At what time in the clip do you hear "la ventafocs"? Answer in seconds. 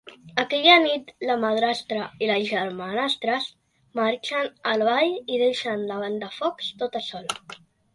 5.95-6.77